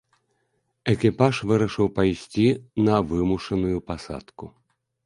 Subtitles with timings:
[0.93, 2.47] Экіпаж вырашыў пайсці
[2.89, 4.45] на вымушаную пасадку.